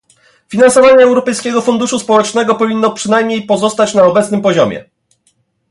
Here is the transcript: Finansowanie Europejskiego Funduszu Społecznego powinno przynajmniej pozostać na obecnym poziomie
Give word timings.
Finansowanie 0.47 1.03
Europejskiego 1.03 1.61
Funduszu 1.61 1.99
Społecznego 1.99 2.55
powinno 2.55 2.91
przynajmniej 2.91 3.43
pozostać 3.45 3.93
na 3.93 4.03
obecnym 4.03 4.41
poziomie 4.41 4.83